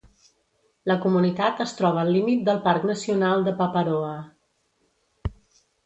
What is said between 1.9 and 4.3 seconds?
al límit del Parc Nacional de Paparoa.